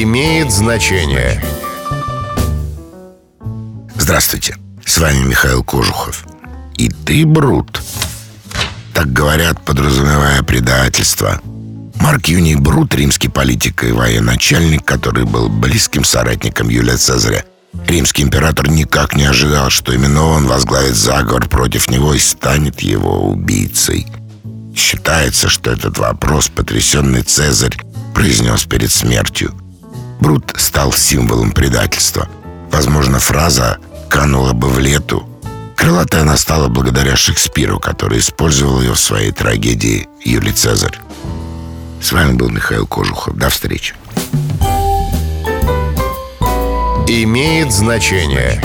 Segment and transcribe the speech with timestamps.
[0.00, 1.42] имеет значение.
[3.94, 4.56] Здравствуйте,
[4.86, 6.24] с вами Михаил Кожухов.
[6.76, 7.82] И ты, Брут.
[8.94, 11.40] Так говорят, подразумевая предательство.
[11.96, 17.44] Марк Юний Брут, римский политик и военачальник, который был близким соратником Юлия Цезаря.
[17.86, 23.30] Римский император никак не ожидал, что именно он возглавит заговор против него и станет его
[23.30, 24.06] убийцей.
[24.74, 27.76] Считается, что этот вопрос потрясенный Цезарь
[28.14, 29.54] произнес перед смертью.
[30.22, 32.28] Брут стал символом предательства.
[32.70, 35.28] Возможно, фраза канула бы в лету.
[35.76, 40.96] Крылатая она стала благодаря Шекспиру, который использовал ее в своей трагедии «Юлий Цезарь».
[42.00, 43.34] С вами был Михаил Кожухов.
[43.36, 43.96] До встречи.
[47.08, 48.62] Имеет значение.